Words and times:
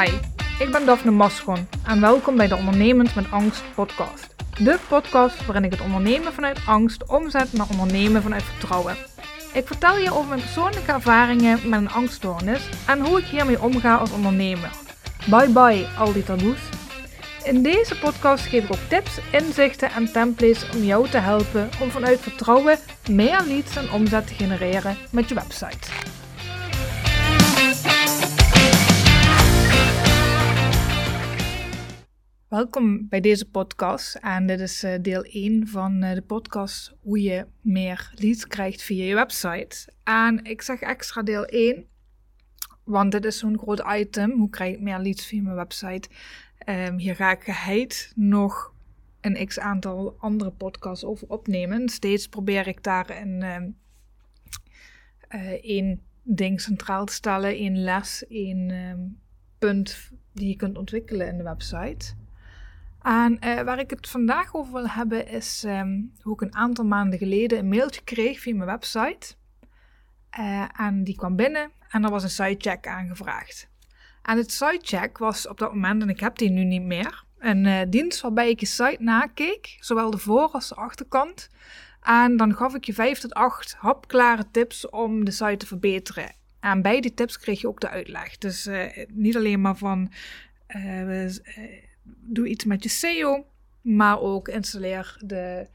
Hi, 0.00 0.12
ik 0.58 0.72
ben 0.72 0.86
Daphne 0.86 1.10
Maschon 1.10 1.68
en 1.86 2.00
welkom 2.00 2.36
bij 2.36 2.48
de 2.48 2.56
Ondernemend 2.56 3.14
met 3.14 3.30
Angst 3.30 3.62
podcast. 3.74 4.34
De 4.58 4.78
podcast 4.88 5.46
waarin 5.46 5.64
ik 5.64 5.70
het 5.70 5.80
ondernemen 5.80 6.32
vanuit 6.32 6.60
angst 6.66 7.06
omzet 7.06 7.52
naar 7.52 7.66
ondernemen 7.70 8.22
vanuit 8.22 8.42
vertrouwen. 8.42 8.96
Ik 9.52 9.66
vertel 9.66 9.98
je 9.98 10.12
over 10.12 10.28
mijn 10.28 10.40
persoonlijke 10.40 10.92
ervaringen 10.92 11.68
met 11.68 11.80
een 11.80 11.90
angststoornis 11.90 12.68
en 12.86 13.06
hoe 13.06 13.18
ik 13.18 13.24
hiermee 13.24 13.62
omga 13.62 13.96
als 13.96 14.10
ondernemer. 14.10 14.70
Bye 15.30 15.48
bye 15.48 15.86
al 15.98 16.12
die 16.12 16.24
taboes. 16.24 16.60
In 17.44 17.62
deze 17.62 17.98
podcast 17.98 18.46
geef 18.46 18.64
ik 18.64 18.72
ook 18.72 18.88
tips, 18.88 19.18
inzichten 19.32 19.90
en 19.90 20.12
templates 20.12 20.70
om 20.74 20.82
jou 20.82 21.08
te 21.08 21.18
helpen 21.18 21.68
om 21.80 21.90
vanuit 21.90 22.20
vertrouwen 22.20 22.78
meer 23.10 23.42
leads 23.46 23.76
en 23.76 23.90
omzet 23.90 24.26
te 24.26 24.34
genereren 24.34 24.96
met 25.10 25.28
je 25.28 25.34
website. 25.34 26.14
Welkom 32.56 33.08
bij 33.08 33.20
deze 33.20 33.50
podcast 33.50 34.14
en 34.14 34.46
dit 34.46 34.60
is 34.60 34.82
eh, 34.82 35.02
deel 35.02 35.22
1 35.22 35.68
van 35.68 36.02
eh, 36.02 36.14
de 36.14 36.22
podcast 36.22 36.94
hoe 37.00 37.22
je 37.22 37.46
meer 37.60 38.12
leads 38.14 38.46
krijgt 38.46 38.82
via 38.82 39.04
je 39.04 39.14
website. 39.14 39.92
En 40.04 40.44
ik 40.44 40.62
zeg 40.62 40.80
extra 40.80 41.22
deel 41.22 41.44
1, 41.44 41.86
want 42.84 43.12
dit 43.12 43.24
is 43.24 43.38
zo'n 43.38 43.58
groot 43.58 43.82
item. 43.88 44.30
Hoe 44.30 44.50
krijg 44.50 44.74
ik 44.74 44.80
meer 44.80 44.98
leads 44.98 45.26
via 45.26 45.42
mijn 45.42 45.56
website? 45.56 46.08
Um, 46.68 46.98
hier 46.98 47.16
ga 47.16 47.30
ik 47.30 47.42
geheid 47.42 48.12
nog 48.14 48.74
een 49.20 49.46
x 49.46 49.58
aantal 49.58 50.16
andere 50.18 50.50
podcasts 50.50 51.04
over 51.04 51.28
opnemen. 51.28 51.88
Steeds 51.88 52.28
probeer 52.28 52.66
ik 52.66 52.82
daar 52.82 53.10
een 53.20 53.42
um, 53.42 53.76
één 55.60 56.00
ding 56.22 56.60
centraal 56.60 57.04
te 57.04 57.12
stellen, 57.12 57.50
één 57.50 57.82
les, 57.82 58.26
één 58.26 58.70
um, 58.70 59.18
punt 59.58 60.10
die 60.32 60.48
je 60.48 60.56
kunt 60.56 60.78
ontwikkelen 60.78 61.28
in 61.28 61.36
de 61.36 61.44
website. 61.44 62.14
En 63.06 63.38
uh, 63.44 63.60
waar 63.60 63.78
ik 63.78 63.90
het 63.90 64.08
vandaag 64.08 64.54
over 64.54 64.72
wil 64.72 64.88
hebben 64.88 65.28
is 65.28 65.64
um, 65.66 66.12
hoe 66.22 66.34
ik 66.34 66.40
een 66.40 66.54
aantal 66.54 66.84
maanden 66.84 67.18
geleden 67.18 67.58
een 67.58 67.68
mailtje 67.68 68.00
kreeg 68.04 68.40
via 68.40 68.54
mijn 68.54 68.68
website. 68.68 69.34
Uh, 70.38 70.64
en 70.76 71.04
die 71.04 71.16
kwam 71.16 71.36
binnen 71.36 71.70
en 71.88 72.04
er 72.04 72.10
was 72.10 72.22
een 72.22 72.30
sitecheck 72.30 72.86
aangevraagd. 72.86 73.68
En 74.22 74.36
het 74.36 74.52
sitecheck 74.52 75.18
was 75.18 75.48
op 75.48 75.58
dat 75.58 75.72
moment, 75.72 76.02
en 76.02 76.08
ik 76.08 76.20
heb 76.20 76.38
die 76.38 76.50
nu 76.50 76.64
niet 76.64 76.82
meer, 76.82 77.24
een 77.38 77.64
uh, 77.64 77.80
dienst 77.88 78.20
waarbij 78.20 78.50
ik 78.50 78.60
je 78.60 78.66
site 78.66 78.96
nakeek, 78.98 79.76
zowel 79.80 80.10
de 80.10 80.18
voor- 80.18 80.50
als 80.50 80.68
de 80.68 80.74
achterkant. 80.74 81.50
En 82.02 82.36
dan 82.36 82.54
gaf 82.54 82.74
ik 82.74 82.84
je 82.84 82.94
5 82.94 83.18
tot 83.18 83.34
8 83.34 83.74
hapklare 83.78 84.50
tips 84.50 84.88
om 84.88 85.24
de 85.24 85.30
site 85.30 85.56
te 85.56 85.66
verbeteren. 85.66 86.34
En 86.60 86.82
bij 86.82 87.00
die 87.00 87.14
tips 87.14 87.38
kreeg 87.38 87.60
je 87.60 87.68
ook 87.68 87.80
de 87.80 87.88
uitleg. 87.88 88.38
Dus 88.38 88.68
niet 89.08 89.36
alleen 89.36 89.60
maar 89.60 89.76
van 89.76 90.12
doe 92.20 92.48
iets 92.48 92.64
met 92.64 92.82
je 92.82 92.88
SEO, 92.88 93.46
maar 93.80 94.20
ook 94.20 94.48
installeer 94.48 95.16
de 95.24 95.66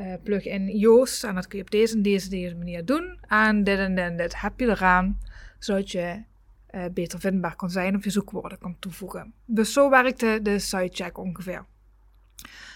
uh, 0.00 0.14
plugin 0.22 0.78
Yoast. 0.78 1.24
En 1.24 1.34
dat 1.34 1.46
kun 1.46 1.58
je 1.58 1.64
op 1.64 1.70
deze 1.70 1.94
en 1.94 2.02
deze, 2.02 2.28
deze 2.28 2.56
manier 2.56 2.84
doen. 2.84 3.18
En 3.28 3.64
dit 3.64 3.78
en 3.78 3.94
dit 3.94 4.18
dit 4.18 4.40
heb 4.40 4.60
je 4.60 4.66
eraan, 4.66 5.20
zodat 5.58 5.90
je 5.90 6.22
uh, 6.70 6.84
beter 6.92 7.20
vindbaar 7.20 7.56
kan 7.56 7.70
zijn 7.70 7.96
of 7.96 8.04
je 8.04 8.10
zoekwoorden 8.10 8.58
kan 8.58 8.76
toevoegen. 8.78 9.32
Dus 9.44 9.72
zo 9.72 9.90
werkte 9.90 10.38
de 10.42 10.58
sitecheck 10.58 11.18
ongeveer. 11.18 11.64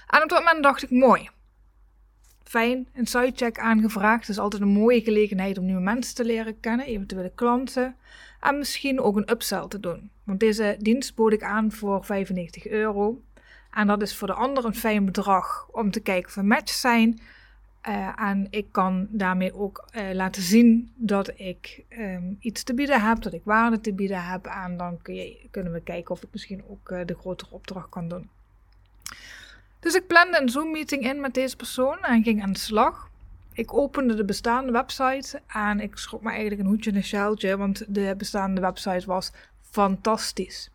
En 0.06 0.22
op 0.22 0.28
dat 0.28 0.38
moment 0.38 0.62
dacht 0.62 0.82
ik, 0.82 0.90
mooi. 0.90 1.30
Fijn, 2.52 2.88
een 2.94 3.06
sitecheck 3.06 3.58
aangevraagd. 3.58 4.20
Het 4.20 4.28
is 4.28 4.38
altijd 4.38 4.62
een 4.62 4.68
mooie 4.68 5.00
gelegenheid 5.00 5.58
om 5.58 5.64
nieuwe 5.64 5.80
mensen 5.80 6.14
te 6.14 6.24
leren 6.24 6.60
kennen, 6.60 6.86
eventuele 6.86 7.32
klanten. 7.34 7.96
En 8.40 8.58
misschien 8.58 9.00
ook 9.00 9.16
een 9.16 9.30
upsell 9.30 9.68
te 9.68 9.80
doen. 9.80 10.10
Want 10.24 10.40
deze 10.40 10.76
dienst 10.78 11.14
bood 11.14 11.32
ik 11.32 11.42
aan 11.42 11.72
voor 11.72 12.04
95 12.04 12.66
euro. 12.66 13.20
En 13.70 13.86
dat 13.86 14.02
is 14.02 14.16
voor 14.16 14.26
de 14.26 14.34
ander 14.34 14.64
een 14.64 14.74
fijn 14.74 15.04
bedrag 15.04 15.68
om 15.70 15.90
te 15.90 16.00
kijken 16.00 16.28
of 16.28 16.34
we 16.34 16.42
match 16.42 16.72
zijn. 16.72 17.20
Uh, 17.88 18.20
en 18.20 18.46
ik 18.50 18.66
kan 18.70 19.06
daarmee 19.10 19.54
ook 19.54 19.88
uh, 19.96 20.12
laten 20.12 20.42
zien 20.42 20.92
dat 20.94 21.32
ik 21.40 21.84
um, 21.98 22.36
iets 22.40 22.62
te 22.62 22.74
bieden 22.74 23.02
heb, 23.02 23.22
dat 23.22 23.32
ik 23.32 23.42
waarde 23.44 23.80
te 23.80 23.92
bieden 23.92 24.24
heb. 24.24 24.46
En 24.46 24.76
dan 24.76 24.98
kun 25.02 25.14
je, 25.14 25.48
kunnen 25.50 25.72
we 25.72 25.80
kijken 25.80 26.10
of 26.10 26.22
ik 26.22 26.28
misschien 26.32 26.62
ook 26.68 26.90
uh, 26.90 27.00
de 27.06 27.14
grotere 27.14 27.54
opdracht 27.54 27.88
kan 27.88 28.08
doen. 28.08 28.28
Dus 29.82 29.94
ik 29.94 30.06
plande 30.06 30.40
een 30.40 30.48
Zoom-meeting 30.48 31.02
in 31.02 31.20
met 31.20 31.34
deze 31.34 31.56
persoon 31.56 31.98
en 32.02 32.22
ging 32.22 32.42
aan 32.42 32.52
de 32.52 32.58
slag. 32.58 33.10
Ik 33.52 33.74
opende 33.74 34.14
de 34.14 34.24
bestaande 34.24 34.72
website 34.72 35.40
en 35.46 35.80
ik 35.80 35.96
schrok 35.96 36.22
me 36.22 36.30
eigenlijk 36.30 36.60
een 36.60 36.66
hoedje 36.66 36.90
en 36.90 36.96
een 36.96 37.04
sjaaltje, 37.04 37.56
want 37.56 37.84
de 37.88 38.14
bestaande 38.16 38.60
website 38.60 39.06
was 39.06 39.32
fantastisch. 39.70 40.70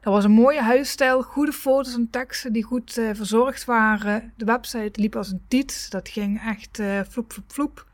Er 0.00 0.10
was 0.10 0.24
een 0.24 0.30
mooie 0.30 0.62
huisstijl, 0.62 1.22
goede 1.22 1.52
foto's 1.52 1.94
en 1.94 2.10
teksten 2.10 2.52
die 2.52 2.62
goed 2.62 2.96
uh, 2.96 3.10
verzorgd 3.14 3.64
waren. 3.64 4.32
De 4.36 4.44
website 4.44 5.00
liep 5.00 5.16
als 5.16 5.30
een 5.30 5.42
tiet, 5.48 5.90
dat 5.90 6.08
ging 6.08 6.42
echt 6.46 6.78
uh, 6.78 7.00
vloep, 7.08 7.32
vloep, 7.32 7.52
vloep. 7.52 7.86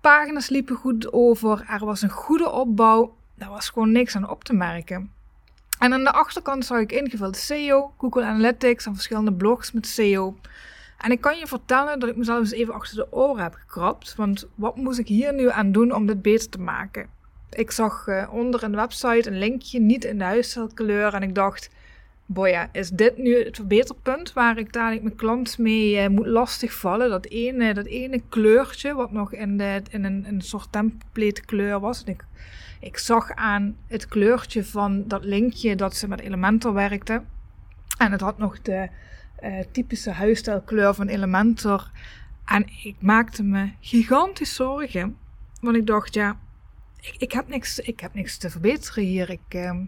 Pagina's 0.00 0.48
liepen 0.48 0.76
goed 0.76 1.12
over, 1.12 1.64
er 1.68 1.84
was 1.84 2.02
een 2.02 2.10
goede 2.10 2.50
opbouw, 2.50 3.16
daar 3.34 3.50
was 3.50 3.68
gewoon 3.68 3.92
niks 3.92 4.16
aan 4.16 4.30
op 4.30 4.44
te 4.44 4.52
merken. 4.52 5.10
En 5.82 5.92
aan 5.92 6.04
de 6.04 6.12
achterkant 6.12 6.64
zag 6.64 6.78
ik 6.78 6.92
ingevuld 6.92 7.36
SEO, 7.36 7.92
Google 7.98 8.24
Analytics 8.24 8.86
en 8.86 8.94
verschillende 8.94 9.32
blogs 9.32 9.72
met 9.72 9.86
SEO. 9.86 10.36
En 10.98 11.10
ik 11.10 11.20
kan 11.20 11.38
je 11.38 11.46
vertellen 11.46 11.98
dat 11.98 12.08
ik 12.08 12.16
mezelf 12.16 12.38
eens 12.38 12.52
even 12.52 12.74
achter 12.74 12.96
de 12.96 13.12
oren 13.12 13.42
heb 13.42 13.54
gekrapt, 13.54 14.14
want 14.14 14.48
wat 14.54 14.76
moest 14.76 14.98
ik 14.98 15.08
hier 15.08 15.34
nu 15.34 15.50
aan 15.50 15.72
doen 15.72 15.94
om 15.94 16.06
dit 16.06 16.22
beter 16.22 16.48
te 16.48 16.60
maken? 16.60 17.06
Ik 17.50 17.70
zag 17.70 18.06
uh, 18.06 18.28
onder 18.32 18.62
een 18.62 18.76
website 18.76 19.30
een 19.30 19.38
linkje, 19.38 19.80
niet 19.80 20.04
in 20.04 20.18
de 20.18 20.24
huisstijlkleur. 20.24 21.14
En 21.14 21.22
ik 21.22 21.34
dacht, 21.34 21.70
boja, 22.26 22.68
is 22.72 22.90
dit 22.90 23.16
nu 23.16 23.44
het 23.44 23.56
verbeterpunt 23.56 24.32
waar 24.32 24.58
ik 24.58 24.72
dadelijk 24.72 25.02
mijn 25.02 25.16
klant 25.16 25.58
mee 25.58 26.02
uh, 26.02 26.08
moet 26.08 26.26
lastigvallen? 26.26 27.10
Dat 27.10 27.26
ene, 27.26 27.74
dat 27.74 27.86
ene 27.86 28.22
kleurtje, 28.28 28.94
wat 28.94 29.12
nog 29.12 29.32
in, 29.32 29.60
in 29.90 30.04
een, 30.04 30.40
soort 30.40 30.72
template 30.72 31.44
kleur 31.44 31.80
was. 31.80 32.04
En 32.04 32.12
ik, 32.12 32.24
ik 32.80 32.98
zag 32.98 33.30
aan 33.30 33.76
het 33.86 34.08
kleurtje 34.08 34.64
van 34.64 35.08
dat 35.08 35.24
linkje 35.24 35.76
dat 35.76 35.96
ze 35.96 36.08
met 36.08 36.20
Elementor 36.20 36.72
werkte. 36.72 37.22
En 37.98 38.12
het 38.12 38.20
had 38.20 38.38
nog 38.38 38.62
de 38.62 38.88
uh, 39.42 39.58
typische 39.72 40.10
huisstijlkleur 40.10 40.94
van 40.94 41.08
Elementor. 41.08 41.90
En 42.44 42.66
ik 42.82 42.96
maakte 42.98 43.42
me 43.42 43.70
gigantisch 43.80 44.54
zorgen. 44.54 45.16
Want 45.60 45.76
ik 45.76 45.86
dacht, 45.86 46.14
ja, 46.14 46.38
ik, 47.00 47.14
ik, 47.18 47.32
heb 47.32 47.48
niks, 47.48 47.78
ik 47.78 48.00
heb 48.00 48.14
niks 48.14 48.36
te 48.36 48.50
verbeteren 48.50 49.04
hier. 49.04 49.30
Ik, 49.30 49.54
uh, 49.54 49.80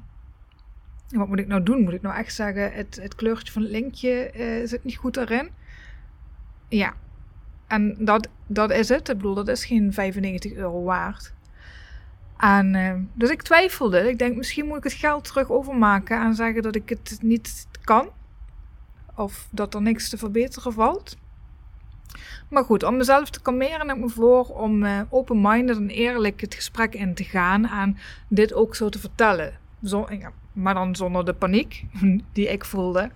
wat 1.19 1.28
moet 1.28 1.38
ik 1.38 1.47
nou 1.47 1.62
doen? 1.62 1.82
Moet 1.82 1.92
ik 1.92 2.02
nou 2.02 2.16
echt 2.16 2.34
zeggen, 2.34 2.72
het, 2.72 2.98
het 3.02 3.14
kleurtje 3.14 3.52
van 3.52 3.62
het 3.62 3.70
linkje 3.70 4.30
uh, 4.36 4.69
zit 4.69 4.84
niet 4.84 4.97
goed 4.97 5.16
erin? 5.16 5.48
Ja, 6.69 6.94
en 7.66 7.97
dat, 7.98 8.28
dat 8.47 8.70
is 8.70 8.88
het. 8.88 9.08
Ik 9.08 9.16
bedoel, 9.16 9.34
dat 9.34 9.48
is 9.48 9.64
geen 9.64 9.92
95 9.92 10.53
euro 10.53 10.82
waard. 10.82 11.32
En, 12.36 12.74
uh, 12.74 12.94
dus 13.12 13.30
ik 13.30 13.42
twijfelde. 13.42 14.08
Ik 14.08 14.19
denk, 14.19 14.36
misschien 14.36 14.66
moet 14.66 14.76
ik 14.76 14.84
het 14.84 14.92
geld 14.92 15.24
terug 15.24 15.50
overmaken 15.50 16.20
en 16.20 16.34
zeggen 16.34 16.62
dat 16.62 16.74
ik 16.74 16.88
het 16.88 17.19
niet 17.22 17.66
kan. 17.84 18.08
Of 19.14 19.48
dat 19.50 19.74
er 19.74 19.82
niks 19.82 20.08
te 20.08 20.19
verbeteren 20.19 20.72
valt. 20.72 21.16
Maar 22.48 22.64
goed, 22.64 22.82
om 22.82 22.97
mezelf 22.97 23.30
te 23.30 23.41
kalmeren 23.41 23.88
heb 23.88 23.97
ik 23.97 24.03
me 24.03 24.08
voor 24.08 24.44
om 24.44 24.82
uh, 24.82 25.00
open-minded 25.08 25.76
en 25.76 25.88
eerlijk 25.88 26.41
het 26.41 26.54
gesprek 26.54 26.94
in 26.94 27.14
te 27.14 27.24
gaan 27.24 27.66
en 27.66 27.97
dit 28.28 28.54
ook 28.54 28.74
zo 28.74 28.88
te 28.88 28.98
vertellen. 28.98 29.58
Zo, 29.84 30.06
ja, 30.10 30.32
maar 30.54 30.75
dan 30.75 30.97
zonder 30.97 31.25
de 31.25 31.32
paniek 31.32 31.84
die 32.32 32.48
ik 32.48 32.65
voelde. 32.65 33.10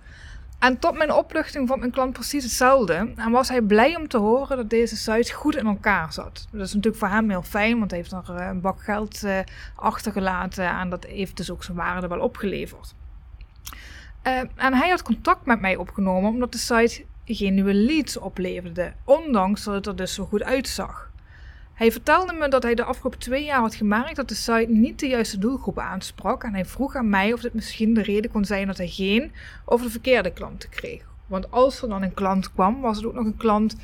En 0.59 0.79
tot 0.79 0.97
mijn 0.97 1.13
opluchting 1.13 1.67
vond 1.67 1.79
mijn 1.79 1.91
klant 1.91 2.13
precies 2.13 2.43
hetzelfde. 2.43 3.11
En 3.15 3.31
was 3.31 3.49
hij 3.49 3.61
blij 3.61 3.95
om 3.95 4.07
te 4.07 4.17
horen 4.17 4.57
dat 4.57 4.69
deze 4.69 4.97
site 4.97 5.33
goed 5.33 5.55
in 5.55 5.65
elkaar 5.65 6.13
zat. 6.13 6.47
Dat 6.51 6.65
is 6.65 6.73
natuurlijk 6.73 7.03
voor 7.03 7.13
hem 7.13 7.29
heel 7.29 7.41
fijn, 7.41 7.79
want 7.79 7.91
hij 7.91 7.99
heeft 7.99 8.11
er 8.11 8.29
een 8.29 8.61
bak 8.61 8.81
geld 8.81 9.23
uh, 9.23 9.39
achtergelaten. 9.75 10.69
En 10.69 10.89
dat 10.89 11.05
heeft 11.05 11.37
dus 11.37 11.51
ook 11.51 11.63
zijn 11.63 11.77
waarde 11.77 12.07
wel 12.07 12.19
opgeleverd. 12.19 12.95
Uh, 14.27 14.39
en 14.55 14.73
hij 14.73 14.89
had 14.89 15.01
contact 15.01 15.45
met 15.45 15.61
mij 15.61 15.75
opgenomen 15.75 16.29
omdat 16.29 16.51
de 16.51 16.57
site 16.57 17.05
geen 17.25 17.53
nieuwe 17.53 17.73
leads 17.73 18.17
opleverde, 18.17 18.93
ondanks 19.03 19.63
dat 19.63 19.73
het 19.73 19.87
er 19.87 19.95
dus 19.95 20.13
zo 20.13 20.25
goed 20.25 20.43
uitzag. 20.43 21.08
Hij 21.79 21.91
vertelde 21.91 22.33
me 22.33 22.47
dat 22.47 22.63
hij 22.63 22.75
de 22.75 22.83
afgelopen 22.83 23.19
twee 23.19 23.43
jaar 23.43 23.59
had 23.59 23.75
gemerkt 23.75 24.15
dat 24.15 24.29
de 24.29 24.35
site 24.35 24.65
niet 24.67 24.99
de 24.99 25.07
juiste 25.07 25.37
doelgroep 25.37 25.79
aansprak 25.79 26.43
en 26.43 26.53
hij 26.53 26.65
vroeg 26.65 26.95
aan 26.95 27.09
mij 27.09 27.33
of 27.33 27.41
dit 27.41 27.53
misschien 27.53 27.93
de 27.93 28.01
reden 28.01 28.31
kon 28.31 28.45
zijn 28.45 28.67
dat 28.67 28.77
hij 28.77 28.87
geen 28.87 29.31
of 29.65 29.81
de 29.81 29.89
verkeerde 29.89 30.33
klanten 30.33 30.69
kreeg. 30.69 31.03
Want 31.27 31.51
als 31.51 31.81
er 31.81 31.89
dan 31.89 32.01
een 32.01 32.13
klant 32.13 32.53
kwam, 32.53 32.81
was 32.81 32.97
het 32.97 33.05
ook 33.05 33.13
nog 33.13 33.25
een 33.25 33.37
klant 33.37 33.75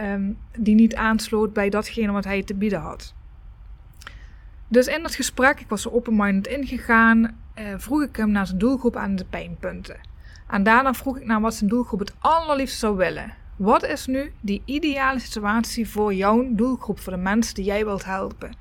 um, 0.00 0.38
die 0.58 0.74
niet 0.74 0.94
aansloot 0.94 1.52
bij 1.52 1.68
datgene 1.68 2.12
wat 2.12 2.24
hij 2.24 2.42
te 2.42 2.54
bieden 2.54 2.80
had. 2.80 3.14
Dus 4.68 4.86
in 4.86 5.02
dat 5.02 5.14
gesprek, 5.14 5.60
ik 5.60 5.68
was 5.68 5.84
er 5.84 5.92
open-minded 5.92 6.46
ingegaan, 6.46 7.22
uh, 7.58 7.64
vroeg 7.76 8.02
ik 8.02 8.16
hem 8.16 8.30
naar 8.30 8.46
zijn 8.46 8.58
doelgroep 8.58 8.96
aan 8.96 9.16
de 9.16 9.24
pijnpunten. 9.24 9.96
En 10.48 10.62
daarna 10.62 10.94
vroeg 10.94 11.16
ik 11.16 11.24
naar 11.24 11.40
wat 11.40 11.54
zijn 11.54 11.70
doelgroep 11.70 11.98
het 11.98 12.14
allerliefst 12.18 12.78
zou 12.78 12.96
willen. 12.96 13.34
Wat 13.56 13.84
is 13.84 14.06
nu 14.06 14.32
die 14.40 14.62
ideale 14.64 15.18
situatie 15.18 15.88
voor 15.88 16.14
jouw 16.14 16.46
doelgroep, 16.50 17.00
voor 17.00 17.12
de 17.12 17.18
mensen 17.18 17.54
die 17.54 17.64
jij 17.64 17.84
wilt 17.84 18.04
helpen? 18.04 18.54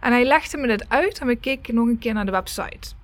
En 0.00 0.12
hij 0.12 0.24
legde 0.24 0.56
me 0.56 0.66
dit 0.66 0.88
uit 0.88 1.18
en 1.18 1.26
we 1.26 1.36
keken 1.36 1.74
nog 1.74 1.86
een 1.86 1.98
keer 1.98 2.14
naar 2.14 2.24
de 2.24 2.30
website. 2.30 2.94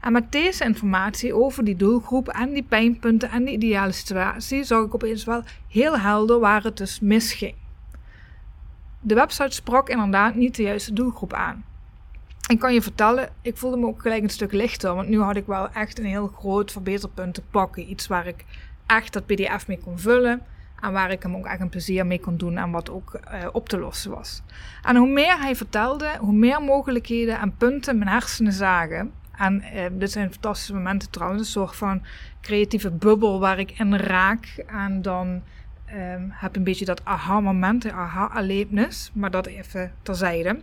En 0.00 0.12
met 0.12 0.32
deze 0.32 0.64
informatie 0.64 1.34
over 1.34 1.64
die 1.64 1.76
doelgroep 1.76 2.28
en 2.28 2.52
die 2.52 2.62
pijnpunten 2.62 3.30
en 3.30 3.44
die 3.44 3.54
ideale 3.54 3.92
situatie 3.92 4.64
zag 4.64 4.84
ik 4.84 4.94
opeens 4.94 5.24
wel 5.24 5.42
heel 5.68 5.98
helder 5.98 6.38
waar 6.38 6.62
het 6.62 6.76
dus 6.76 7.00
misging. 7.00 7.54
De 9.00 9.14
website 9.14 9.54
sprak 9.54 9.88
inderdaad 9.88 10.34
niet 10.34 10.56
de 10.56 10.62
juiste 10.62 10.92
doelgroep 10.92 11.32
aan. 11.32 11.64
Ik 12.48 12.58
kan 12.58 12.74
je 12.74 12.82
vertellen, 12.82 13.32
ik 13.42 13.56
voelde 13.56 13.76
me 13.76 13.86
ook 13.86 14.02
gelijk 14.02 14.22
een 14.22 14.30
stuk 14.30 14.52
lichter, 14.52 14.94
want 14.94 15.08
nu 15.08 15.20
had 15.20 15.36
ik 15.36 15.46
wel 15.46 15.70
echt 15.70 15.98
een 15.98 16.04
heel 16.04 16.26
groot 16.26 16.72
verbeterpunt 16.72 17.34
te 17.34 17.42
pakken. 17.50 17.90
Iets 17.90 18.06
waar 18.06 18.26
ik 18.26 18.44
echt 18.86 19.12
dat 19.12 19.26
PDF 19.26 19.66
mee 19.66 19.78
kon 19.78 19.98
vullen 19.98 20.42
en 20.82 20.92
waar 20.92 21.10
ik 21.10 21.22
hem 21.22 21.36
ook 21.36 21.46
echt 21.46 21.60
een 21.60 21.68
plezier 21.68 22.06
mee 22.06 22.20
kon 22.20 22.36
doen 22.36 22.56
en 22.56 22.70
wat 22.70 22.90
ook 22.90 23.20
uh, 23.32 23.46
op 23.52 23.68
te 23.68 23.78
lossen 23.78 24.10
was. 24.10 24.42
En 24.82 24.96
hoe 24.96 25.08
meer 25.08 25.40
hij 25.40 25.56
vertelde, 25.56 26.16
hoe 26.18 26.32
meer 26.32 26.62
mogelijkheden 26.62 27.38
en 27.38 27.56
punten 27.56 27.98
mijn 27.98 28.10
hersenen 28.10 28.52
zagen. 28.52 29.12
En 29.36 29.64
uh, 29.74 29.84
dit 29.92 30.10
zijn 30.10 30.32
fantastische 30.32 30.74
momenten 30.74 31.10
trouwens, 31.10 31.40
een 31.40 31.46
soort 31.46 31.76
van 31.76 32.02
creatieve 32.40 32.90
bubbel 32.90 33.40
waar 33.40 33.58
ik 33.58 33.70
in 33.78 33.96
raak. 33.96 34.64
En 34.66 35.02
dan 35.02 35.42
um, 35.94 36.30
heb 36.30 36.56
een 36.56 36.64
beetje 36.64 36.84
dat 36.84 37.04
aha-moment, 37.04 37.90
aha-erlebnis, 37.90 39.10
maar 39.14 39.30
dat 39.30 39.46
even 39.46 39.92
terzijde. 40.02 40.60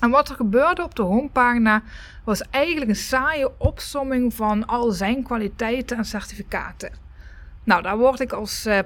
En 0.00 0.10
wat 0.10 0.28
er 0.28 0.34
gebeurde 0.34 0.82
op 0.82 0.94
de 0.94 1.02
homepagina 1.02 1.82
was 2.24 2.42
eigenlijk 2.50 2.90
een 2.90 2.96
saaie 2.96 3.58
opsomming 3.58 4.34
van 4.34 4.66
al 4.66 4.90
zijn 4.90 5.22
kwaliteiten 5.22 5.96
en 5.96 6.04
certificaten. 6.04 6.92
Nou, 7.64 7.82
daar 7.82 7.98
word 7.98 8.20
ik 8.20 8.32
als 8.32 8.66
uh, 8.66 8.78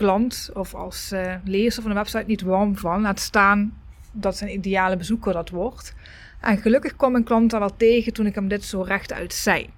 klant 0.00 0.50
of 0.54 0.74
als 0.74 1.12
uh, 1.12 1.34
lezer 1.44 1.82
van 1.82 1.90
de 1.90 1.96
website 1.96 2.24
niet 2.26 2.42
warm 2.42 2.76
van. 2.76 3.00
Laat 3.00 3.20
staan 3.20 3.72
dat 4.12 4.36
zijn 4.36 4.52
ideale 4.52 4.96
bezoeker 4.96 5.32
dat 5.32 5.50
wordt. 5.50 5.94
En 6.40 6.58
gelukkig 6.58 6.96
kwam 6.96 7.12
mijn 7.12 7.24
klant 7.24 7.50
daar 7.50 7.60
wel 7.60 7.76
tegen 7.76 8.12
toen 8.12 8.26
ik 8.26 8.34
hem 8.34 8.48
dit 8.48 8.64
zo 8.64 8.82
rechtuit 8.82 9.32
zei. 9.32 9.70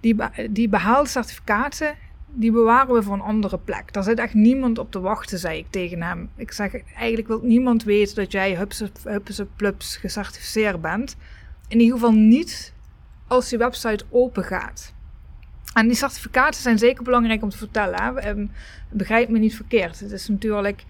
Die, 0.00 0.16
die 0.50 0.68
behaalde 0.68 1.08
certificaten, 1.08 1.94
die 2.26 2.52
bewaren 2.52 2.94
we 2.94 3.02
voor 3.02 3.14
een 3.14 3.20
andere 3.20 3.58
plek. 3.58 3.92
Daar 3.92 4.02
zit 4.02 4.18
echt 4.18 4.34
niemand 4.34 4.78
op 4.78 4.90
te 4.90 5.00
wachten, 5.00 5.38
zei 5.38 5.58
ik 5.58 5.66
tegen 5.70 6.02
hem. 6.02 6.30
Ik 6.36 6.52
zeg, 6.52 6.72
eigenlijk 6.96 7.28
wil 7.28 7.40
niemand 7.42 7.84
weten 7.84 8.14
dat 8.14 8.32
jij 8.32 8.54
hupse 9.04 9.46
plups 9.56 9.96
gecertificeerd 9.96 10.80
bent. 10.80 11.16
In 11.68 11.80
ieder 11.80 11.94
geval 11.94 12.12
niet 12.12 12.72
als 13.26 13.48
die 13.48 13.58
website 13.58 14.04
open 14.10 14.44
gaat. 14.44 14.94
En 15.74 15.86
die 15.86 15.96
certificaten 15.96 16.62
zijn 16.62 16.78
zeker 16.78 17.04
belangrijk 17.04 17.42
om 17.42 17.48
te 17.48 17.56
vertellen. 17.56 18.02
Hè. 18.02 18.34
Begrijp 18.88 19.28
me 19.28 19.38
niet 19.38 19.56
verkeerd. 19.56 20.00
Het 20.00 20.10
is 20.10 20.28
natuurlijk, 20.28 20.84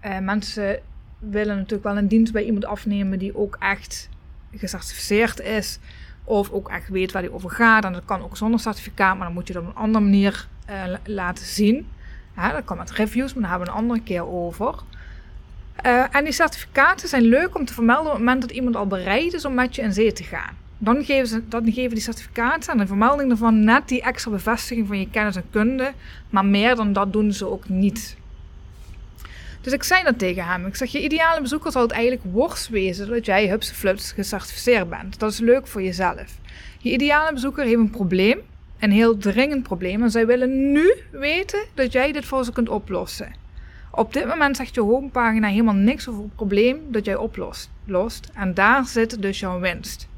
eh, 0.00 0.18
mensen 0.18 0.80
willen 1.18 1.56
natuurlijk 1.56 1.84
wel 1.84 1.96
een 1.96 2.08
dienst 2.08 2.32
bij 2.32 2.44
iemand 2.44 2.64
afnemen 2.64 3.18
die 3.18 3.36
ook 3.36 3.56
echt 3.60 4.08
gecertificeerd 4.54 5.40
is. 5.40 5.78
Of 6.24 6.50
ook 6.50 6.68
echt 6.68 6.88
weet 6.88 7.12
waar 7.12 7.22
die 7.22 7.32
over 7.32 7.50
gaat. 7.50 7.84
En 7.84 7.92
dat 7.92 8.04
kan 8.04 8.22
ook 8.22 8.36
zonder 8.36 8.60
certificaat, 8.60 9.16
maar 9.16 9.26
dan 9.26 9.34
moet 9.34 9.46
je 9.46 9.52
dat 9.52 9.62
op 9.62 9.68
een 9.68 9.74
andere 9.74 10.04
manier 10.04 10.46
uh, 10.70 10.94
laten 11.04 11.46
zien. 11.46 11.88
Ja, 12.36 12.52
dat 12.52 12.64
kan 12.64 12.76
met 12.76 12.90
reviews, 12.90 13.32
maar 13.32 13.42
daar 13.42 13.50
hebben 13.50 13.68
we 13.68 13.74
een 13.74 13.80
andere 13.80 14.02
keer 14.02 14.26
over. 14.26 14.74
Uh, 15.86 16.16
en 16.16 16.24
die 16.24 16.32
certificaten 16.32 17.08
zijn 17.08 17.22
leuk 17.22 17.56
om 17.56 17.64
te 17.64 17.74
vermelden 17.74 18.06
op 18.06 18.12
het 18.12 18.18
moment 18.18 18.40
dat 18.40 18.50
iemand 18.50 18.76
al 18.76 18.86
bereid 18.86 19.32
is 19.32 19.44
om 19.44 19.54
met 19.54 19.74
je 19.74 19.82
in 19.82 19.92
zee 19.92 20.12
te 20.12 20.22
gaan. 20.22 20.65
Dan 20.78 21.04
geven, 21.04 21.26
ze, 21.26 21.48
dan 21.48 21.72
geven 21.72 21.94
die 21.94 22.00
certificaten 22.02 22.72
en 22.72 22.78
de 22.78 22.86
vermelding 22.86 23.30
ervan 23.30 23.64
net 23.64 23.88
die 23.88 24.02
extra 24.02 24.30
bevestiging 24.30 24.86
van 24.86 24.98
je 24.98 25.10
kennis 25.10 25.36
en 25.36 25.50
kunde. 25.50 25.92
Maar 26.30 26.44
meer 26.44 26.76
dan 26.76 26.92
dat 26.92 27.12
doen 27.12 27.32
ze 27.32 27.46
ook 27.46 27.68
niet. 27.68 28.16
Dus 29.60 29.72
ik 29.72 29.82
zei 29.82 30.02
dat 30.02 30.18
tegen 30.18 30.44
hem. 30.44 30.66
Ik 30.66 30.76
zeg, 30.76 30.92
je 30.92 31.02
ideale 31.02 31.40
bezoeker 31.40 31.72
zal 31.72 31.82
het 31.82 31.90
eigenlijk 31.90 32.24
worst 32.32 32.68
wezen 32.68 33.08
dat 33.08 33.26
jij 33.26 33.48
Hupse 33.48 33.74
Fluts 33.74 34.12
gecertificeerd 34.12 34.88
bent. 34.88 35.18
Dat 35.18 35.32
is 35.32 35.38
leuk 35.38 35.66
voor 35.66 35.82
jezelf. 35.82 36.38
Je 36.78 36.92
ideale 36.92 37.32
bezoeker 37.32 37.64
heeft 37.64 37.78
een 37.78 37.90
probleem, 37.90 38.38
een 38.78 38.90
heel 38.90 39.16
dringend 39.16 39.62
probleem. 39.62 40.02
En 40.02 40.10
zij 40.10 40.26
willen 40.26 40.72
nu 40.72 40.94
weten 41.10 41.64
dat 41.74 41.92
jij 41.92 42.12
dit 42.12 42.24
voor 42.24 42.44
ze 42.44 42.52
kunt 42.52 42.68
oplossen. 42.68 43.34
Op 43.90 44.12
dit 44.12 44.26
moment 44.26 44.56
zegt 44.56 44.74
je 44.74 44.80
homepagina 44.80 45.48
helemaal 45.48 45.74
niks 45.74 46.08
over 46.08 46.22
het 46.22 46.34
probleem 46.34 46.78
dat 46.88 47.04
jij 47.04 47.16
oplost. 47.16 47.70
Lost, 47.84 48.30
en 48.34 48.54
daar 48.54 48.86
zit 48.86 49.22
dus 49.22 49.40
jouw 49.40 49.60
winst. 49.60 50.08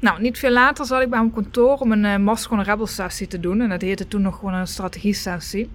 Nou, 0.00 0.20
niet 0.20 0.38
veel 0.38 0.50
later 0.50 0.84
zat 0.84 1.02
ik 1.02 1.10
bij 1.10 1.18
mijn 1.18 1.32
kantoor 1.32 1.78
om 1.78 1.92
een 1.92 2.24
uh, 2.24 2.62
Rebel 2.62 2.86
sessie 2.86 3.26
te 3.26 3.40
doen. 3.40 3.60
En 3.60 3.68
dat 3.68 3.80
heette 3.80 4.08
toen 4.08 4.22
nog 4.22 4.38
gewoon 4.38 4.54
een 4.54 4.66
strategie 4.66 5.14
sessie. 5.14 5.70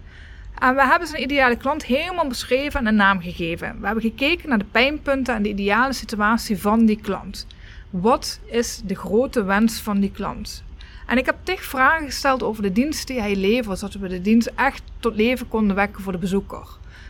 En 0.59 0.75
we 0.75 0.87
hebben 0.87 1.07
zijn 1.07 1.21
ideale 1.21 1.55
klant 1.55 1.85
helemaal 1.85 2.27
beschreven 2.27 2.79
en 2.79 2.85
een 2.85 2.95
naam 2.95 3.21
gegeven. 3.21 3.79
We 3.79 3.85
hebben 3.85 4.03
gekeken 4.03 4.49
naar 4.49 4.57
de 4.57 4.65
pijnpunten 4.71 5.35
en 5.35 5.43
de 5.43 5.49
ideale 5.49 5.93
situatie 5.93 6.61
van 6.61 6.85
die 6.85 6.99
klant. 7.01 7.47
Wat 7.89 8.39
is 8.45 8.81
de 8.85 8.95
grote 8.95 9.43
wens 9.43 9.79
van 9.79 9.99
die 9.99 10.11
klant? 10.11 10.63
En 11.07 11.17
ik 11.17 11.25
heb 11.25 11.35
tig 11.43 11.63
vragen 11.63 12.05
gesteld 12.05 12.43
over 12.43 12.63
de 12.63 12.71
dienst 12.71 13.07
die 13.07 13.19
hij 13.19 13.35
levert, 13.35 13.79
zodat 13.79 14.01
we 14.01 14.07
de 14.07 14.21
dienst 14.21 14.51
echt 14.55 14.83
tot 14.99 15.15
leven 15.15 15.47
konden 15.47 15.75
wekken 15.75 16.03
voor 16.03 16.11
de 16.11 16.17
bezoeker. 16.17 16.67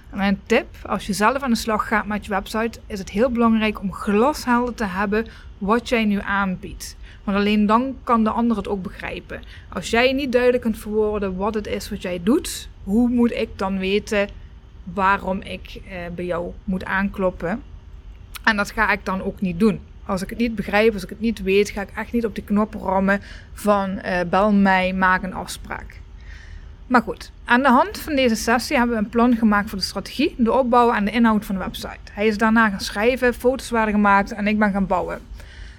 En 0.09 0.17
mijn 0.17 0.41
tip, 0.45 0.67
als 0.85 1.05
je 1.05 1.13
zelf 1.13 1.41
aan 1.41 1.49
de 1.49 1.55
slag 1.55 1.87
gaat 1.87 2.05
met 2.05 2.25
je 2.25 2.31
website, 2.31 2.79
is 2.87 2.99
het 2.99 3.09
heel 3.09 3.29
belangrijk 3.29 3.81
om 3.81 3.93
glashelder 3.93 4.73
te 4.73 4.85
hebben 4.85 5.27
wat 5.63 5.89
jij 5.89 6.05
nu 6.05 6.19
aanbiedt. 6.21 6.95
Want 7.23 7.37
alleen 7.37 7.65
dan 7.65 7.95
kan 8.03 8.23
de 8.23 8.29
ander 8.29 8.57
het 8.57 8.67
ook 8.67 8.83
begrijpen. 8.83 9.41
Als 9.69 9.89
jij 9.89 10.13
niet 10.13 10.31
duidelijk 10.31 10.63
kunt 10.63 10.77
verwoorden 10.77 11.35
wat 11.35 11.53
het 11.53 11.67
is 11.67 11.89
wat 11.89 12.01
jij 12.01 12.19
doet, 12.23 12.69
hoe 12.83 13.09
moet 13.09 13.31
ik 13.31 13.49
dan 13.55 13.77
weten 13.77 14.29
waarom 14.83 15.41
ik 15.41 15.81
eh, 15.89 15.97
bij 16.15 16.25
jou 16.25 16.51
moet 16.63 16.85
aankloppen? 16.85 17.61
En 18.43 18.55
dat 18.55 18.71
ga 18.71 18.91
ik 18.91 19.05
dan 19.05 19.23
ook 19.23 19.41
niet 19.41 19.59
doen. 19.59 19.79
Als 20.05 20.21
ik 20.21 20.29
het 20.29 20.37
niet 20.37 20.55
begrijp, 20.55 20.93
als 20.93 21.03
ik 21.03 21.09
het 21.09 21.19
niet 21.19 21.41
weet, 21.41 21.69
ga 21.69 21.81
ik 21.81 21.91
echt 21.95 22.11
niet 22.11 22.25
op 22.25 22.35
de 22.35 22.43
knop 22.43 22.73
rammen 22.73 23.21
van 23.53 23.89
uh, 24.05 24.19
bel 24.29 24.51
mij, 24.51 24.93
maak 24.93 25.23
een 25.23 25.33
afspraak. 25.33 26.01
Maar 26.87 27.01
goed, 27.01 27.31
aan 27.45 27.61
de 27.61 27.69
hand 27.69 27.97
van 27.97 28.15
deze 28.15 28.35
sessie 28.35 28.77
hebben 28.77 28.95
we 28.95 29.03
een 29.03 29.09
plan 29.09 29.35
gemaakt 29.35 29.69
voor 29.69 29.77
de 29.77 29.83
strategie, 29.83 30.35
de 30.37 30.51
opbouw 30.51 30.93
en 30.93 31.05
de 31.05 31.11
inhoud 31.11 31.45
van 31.45 31.55
de 31.55 31.61
website. 31.61 32.11
Hij 32.11 32.27
is 32.27 32.37
daarna 32.37 32.69
gaan 32.69 32.79
schrijven, 32.79 33.33
foto's 33.33 33.69
werden 33.69 33.93
gemaakt 33.93 34.31
en 34.31 34.47
ik 34.47 34.59
ben 34.59 34.71
gaan 34.71 34.87
bouwen. 34.87 35.21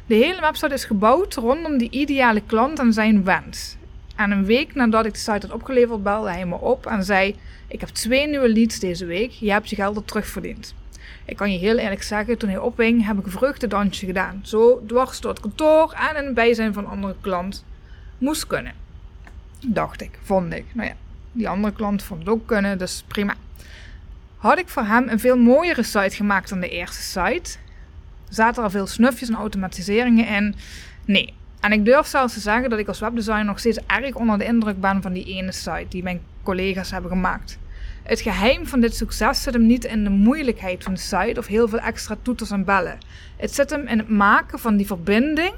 De 0.06 0.15
hele 0.15 0.41
website 0.41 0.75
is 0.75 0.85
gebouwd 0.85 1.35
rondom 1.35 1.79
die 1.79 1.91
ideale 1.91 2.43
klant 2.47 2.79
en 2.79 2.93
zijn 2.93 3.25
wens. 3.25 3.77
En 4.17 4.31
een 4.31 4.45
week 4.45 4.75
nadat 4.75 5.06
ik 5.06 5.12
de 5.12 5.19
site 5.19 5.47
had 5.47 5.53
opgeleverd, 5.53 6.03
belde 6.03 6.31
hij 6.31 6.47
me 6.47 6.56
op 6.56 6.87
en 6.87 7.05
zei: 7.05 7.37
Ik 7.69 7.81
heb 7.81 7.89
twee 7.89 8.29
nieuwe 8.29 8.49
leads 8.49 8.79
deze 8.79 9.05
week, 9.06 9.31
je 9.31 9.51
hebt 9.51 9.71
je 9.71 9.77
geld 9.77 9.97
er 9.97 10.05
terugverdiend. 10.05 10.75
Ik 11.25 11.37
kan 11.37 11.53
je 11.53 11.59
heel 11.59 11.77
eerlijk 11.77 12.03
zeggen, 12.03 12.39
toen 12.39 12.49
hij 12.49 12.59
opwing, 12.59 13.06
heb 13.06 13.19
ik 13.19 13.25
een 13.25 13.31
vreugdedansje 13.31 14.06
gedaan. 14.06 14.41
Zo 14.43 14.83
dwars 14.87 15.21
door 15.21 15.31
het 15.31 15.41
kantoor 15.41 15.93
en 15.93 16.17
in 16.17 16.25
het 16.25 16.34
bijzijn 16.34 16.73
van 16.73 16.84
een 16.84 16.91
andere 16.91 17.15
klant. 17.20 17.65
Moest 18.19 18.46
kunnen. 18.46 18.73
Dacht 19.67 20.01
ik, 20.01 20.19
vond 20.23 20.53
ik. 20.53 20.65
Nou 20.73 20.89
ja, 20.89 20.94
die 21.32 21.49
andere 21.49 21.75
klant 21.75 22.03
vond 22.03 22.20
het 22.20 22.29
ook 22.29 22.46
kunnen, 22.46 22.79
dus 22.79 23.05
prima. 23.06 23.34
Had 24.37 24.58
ik 24.58 24.69
voor 24.69 24.84
hem 24.84 25.08
een 25.08 25.20
veel 25.20 25.37
mooiere 25.37 25.82
site 25.82 26.17
gemaakt 26.17 26.49
dan 26.49 26.61
de 26.61 26.69
eerste 26.69 27.03
site? 27.03 27.56
Zaten 28.34 28.64
er 28.64 28.70
veel 28.70 28.86
snufjes 28.86 29.29
en 29.29 29.34
automatiseringen 29.34 30.26
in? 30.26 30.55
Nee. 31.05 31.34
En 31.60 31.72
ik 31.72 31.84
durf 31.84 32.06
zelfs 32.06 32.34
te 32.34 32.41
zeggen 32.41 32.70
dat 32.70 32.79
ik 32.79 32.88
als 32.88 33.00
webdesigner 33.00 33.44
nog 33.44 33.58
steeds 33.58 33.79
erg 33.86 34.14
onder 34.14 34.38
de 34.38 34.44
indruk 34.44 34.81
ben 34.81 35.03
van 35.03 35.12
die 35.12 35.24
ene 35.24 35.53
site 35.53 35.86
die 35.88 36.03
mijn 36.03 36.20
collega's 36.43 36.91
hebben 36.91 37.10
gemaakt. 37.10 37.58
Het 38.03 38.20
geheim 38.20 38.67
van 38.67 38.81
dit 38.81 38.96
succes 38.96 39.43
zit 39.43 39.53
hem 39.53 39.67
niet 39.67 39.84
in 39.84 40.05
de 40.05 40.10
moeilijkheid 40.10 40.82
van 40.82 40.94
de 40.94 41.00
site 41.00 41.38
of 41.38 41.46
heel 41.46 41.69
veel 41.69 41.79
extra 41.79 42.17
toeters 42.22 42.50
en 42.50 42.64
bellen. 42.64 42.98
Het 43.36 43.55
zit 43.55 43.70
hem 43.70 43.86
in 43.86 43.98
het 43.98 44.08
maken 44.08 44.58
van 44.58 44.76
die 44.76 44.86
verbinding, 44.86 45.55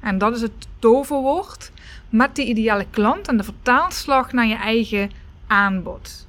en 0.00 0.18
dat 0.18 0.34
is 0.34 0.40
het 0.40 0.68
toverwoord, 0.78 1.72
met 2.08 2.34
die 2.34 2.46
ideale 2.46 2.86
klant 2.90 3.28
en 3.28 3.36
de 3.36 3.44
vertaalslag 3.44 4.32
naar 4.32 4.46
je 4.46 4.56
eigen 4.56 5.10
aanbod. 5.46 6.26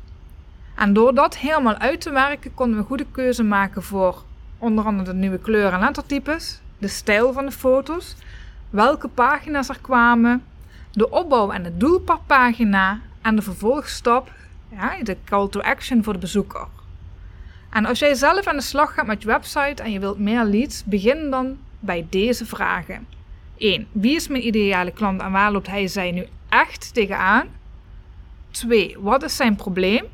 En 0.75 0.93
door 0.93 1.15
dat 1.15 1.37
helemaal 1.37 1.77
uit 1.77 2.01
te 2.01 2.11
werken, 2.11 2.53
konden 2.53 2.75
we 2.75 2.81
een 2.81 2.87
goede 2.87 3.05
keuze 3.11 3.43
maken 3.43 3.83
voor 3.83 4.23
onder 4.63 4.85
andere 4.85 5.11
de 5.11 5.17
nieuwe 5.17 5.39
kleuren 5.39 5.73
en 5.73 5.79
lettertypes, 5.79 6.61
de 6.77 6.87
stijl 6.87 7.33
van 7.33 7.45
de 7.45 7.51
foto's, 7.51 8.15
welke 8.69 9.07
pagina's 9.07 9.69
er 9.69 9.79
kwamen, 9.81 10.43
de 10.91 11.09
opbouw 11.09 11.51
en 11.51 11.63
het 11.63 11.79
doel 11.79 11.99
per 11.99 12.19
pagina 12.25 12.99
en 13.21 13.35
de 13.35 13.41
vervolgstap, 13.41 14.31
ja, 14.71 15.03
de 15.03 15.17
call 15.25 15.47
to 15.47 15.59
action 15.59 16.03
voor 16.03 16.13
de 16.13 16.19
bezoeker. 16.19 16.67
En 17.69 17.85
als 17.85 17.99
jij 17.99 18.13
zelf 18.13 18.47
aan 18.47 18.55
de 18.55 18.61
slag 18.61 18.93
gaat 18.93 19.07
met 19.07 19.21
je 19.21 19.27
website 19.27 19.83
en 19.83 19.91
je 19.91 19.99
wilt 19.99 20.19
meer 20.19 20.43
leads, 20.43 20.83
begin 20.83 21.29
dan 21.29 21.57
bij 21.79 22.07
deze 22.09 22.45
vragen. 22.45 23.07
1. 23.57 23.87
Wie 23.91 24.15
is 24.15 24.27
mijn 24.27 24.45
ideale 24.47 24.91
klant 24.91 25.21
en 25.21 25.31
waar 25.31 25.51
loopt 25.51 25.67
hij 25.67 25.87
zij 25.87 26.11
nu 26.11 26.27
echt 26.49 26.93
tegenaan? 26.93 27.47
2. 28.51 28.95
Wat 28.99 29.23
is 29.23 29.35
zijn 29.35 29.55
probleem? 29.55 30.05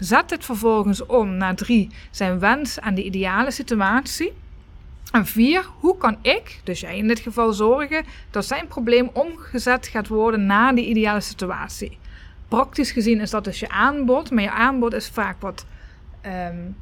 Zet 0.00 0.28
dit 0.28 0.44
vervolgens 0.44 1.06
om 1.06 1.36
naar 1.36 1.54
3. 1.54 1.90
Zijn 2.10 2.38
wens 2.38 2.78
en 2.78 2.94
de 2.94 3.04
ideale 3.04 3.50
situatie. 3.50 4.32
En 5.12 5.26
4. 5.26 5.66
Hoe 5.78 5.96
kan 5.96 6.16
ik, 6.22 6.60
dus 6.64 6.80
jij 6.80 6.96
in 6.96 7.08
dit 7.08 7.18
geval, 7.18 7.52
zorgen 7.52 8.04
dat 8.30 8.44
zijn 8.44 8.66
probleem 8.66 9.10
omgezet 9.12 9.86
gaat 9.86 10.08
worden 10.08 10.46
naar 10.46 10.74
die 10.74 10.86
ideale 10.86 11.20
situatie? 11.20 11.98
Praktisch 12.48 12.90
gezien 12.90 13.20
is 13.20 13.30
dat 13.30 13.44
dus 13.44 13.60
je 13.60 13.68
aanbod, 13.68 14.30
maar 14.30 14.42
je 14.42 14.50
aanbod 14.50 14.92
is 14.92 15.08
vaak 15.08 15.40
wat, 15.40 15.66
um, 16.26 16.76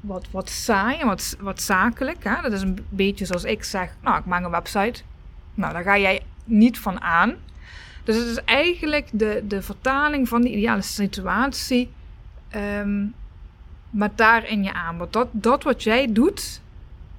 wat, 0.00 0.26
wat 0.30 0.48
saai 0.48 0.98
en 0.98 1.06
wat, 1.06 1.36
wat 1.40 1.62
zakelijk. 1.62 2.24
Hè? 2.24 2.42
Dat 2.42 2.52
is 2.52 2.62
een 2.62 2.86
beetje 2.88 3.24
zoals 3.24 3.44
ik 3.44 3.64
zeg, 3.64 3.96
nou 4.00 4.18
ik 4.18 4.24
maak 4.24 4.44
een 4.44 4.50
website, 4.50 5.02
Nou, 5.54 5.72
daar 5.72 5.82
ga 5.82 5.98
jij 5.98 6.22
niet 6.44 6.78
van 6.78 7.00
aan. 7.00 7.34
Dus 8.04 8.16
het 8.16 8.26
is 8.26 8.44
eigenlijk 8.44 9.08
de, 9.12 9.44
de 9.48 9.62
vertaling 9.62 10.28
van 10.28 10.42
de 10.42 10.50
ideale 10.50 10.82
situatie 10.82 11.90
um, 12.56 13.14
maar 13.90 14.10
daar 14.14 14.48
in 14.48 14.62
je 14.62 14.72
aanbod. 14.72 15.12
Dat, 15.12 15.28
dat 15.32 15.62
wat 15.62 15.82
jij 15.82 16.12
doet, 16.12 16.60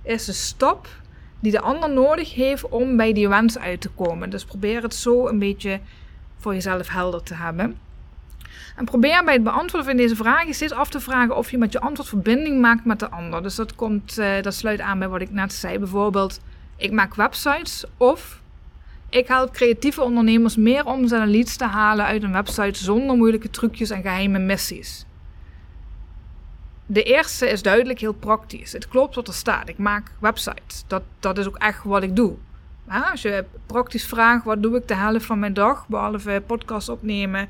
is 0.02 0.26
de 0.26 0.34
stap 0.34 0.88
die 1.40 1.52
de 1.52 1.62
ander 1.62 1.90
nodig 1.90 2.34
heeft 2.34 2.70
om 2.70 2.98
bij 2.98 3.14
die 3.14 3.30
wens 3.30 3.58
uit 3.58 3.82
te 3.82 3.90
komen. 3.90 4.30
Dus 4.30 4.46
probeer 4.46 4.82
het 4.82 4.96
zo 4.96 5.28
een 5.28 5.40
beetje 5.40 5.80
voor 6.38 6.54
jezelf 6.54 6.90
helder 6.90 7.24
te 7.24 7.34
hebben. 7.34 7.78
En 8.76 8.86
probeer 8.86 9.24
bij 9.24 9.34
het 9.34 9.44
beantwoorden 9.44 9.90
van 9.90 9.98
deze 9.98 10.16
vragen 10.16 10.54
steeds 10.54 10.74
af 10.74 10.90
te 10.90 11.00
vragen 11.00 11.38
of 11.38 11.52
je 11.52 11.58
met 11.58 11.72
je 11.72 11.80
antwoord 11.80 12.10
verbinding 12.10 12.62
maakt 12.62 12.86
met 12.86 13.00
de 13.00 13.10
ander. 13.10 13.44
Dus 13.44 13.56
dat, 13.56 13.76
komt, 13.76 14.20
uh, 14.20 14.42
dat 14.42 14.54
sluit 14.54 14.80
aan 14.80 15.00
bij 15.00 15.08
wat 15.08 15.22
ik 15.22 15.32
net 15.32 15.54
zei. 15.54 15.80
Bijvoorbeeld, 15.80 16.40
ik 16.76 16.92
maak 16.92 17.16
websites 17.16 17.86
of 17.98 18.42
ik 19.10 19.28
help 19.28 19.54
creatieve 19.54 20.02
ondernemers 20.02 20.56
meer 20.56 20.86
omzet 20.86 21.22
en 21.22 21.30
leads 21.30 21.56
te 21.56 21.66
halen 21.66 22.06
uit 22.06 22.24
een 22.24 22.32
website 22.32 22.84
zonder 22.84 23.16
moeilijke 23.18 23.50
trucjes 23.50 23.90
en 23.90 24.02
geheime 24.02 24.40
missies. 24.40 25.07
De 26.90 27.04
eerste 27.04 27.50
is 27.50 27.62
duidelijk 27.62 28.00
heel 28.00 28.14
praktisch. 28.14 28.72
Het 28.72 28.88
klopt 28.88 29.16
wat 29.16 29.28
er 29.28 29.34
staat. 29.34 29.70
Ik 29.70 29.78
maak 29.78 30.12
websites. 30.20 30.84
Dat, 30.88 31.04
dat 31.20 31.38
is 31.38 31.48
ook 31.48 31.58
echt 31.58 31.84
wat 31.84 32.04
ik 32.04 32.16
doe. 32.16 32.36
als 33.12 33.22
je 33.22 33.46
praktisch 33.66 34.06
vraagt, 34.06 34.44
wat 34.44 34.62
doe 34.62 34.78
ik 34.78 34.88
de 34.88 34.96
helft 34.96 35.26
van 35.26 35.40
mijn 35.40 35.54
dag, 35.54 35.88
behalve 35.88 36.44
podcast 36.46 36.90
opnemen, 36.90 37.50